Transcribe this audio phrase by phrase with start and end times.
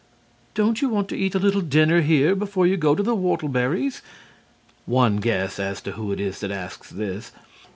[0.55, 4.01] "Don't you want to eat a little dinner here before you go to the Whortleberry's?"
[4.87, 7.31] (One guess as to who it is that asks this.)